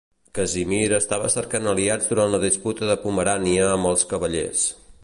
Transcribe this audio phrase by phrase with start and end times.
[0.37, 4.69] Casimir estava cercant aliats durant la disputa de Pomerània amb els Cavallers.